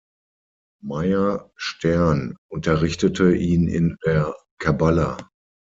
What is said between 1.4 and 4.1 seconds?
Stern unterrichtete ihn in